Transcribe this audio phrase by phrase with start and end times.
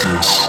[0.00, 0.39] darkness.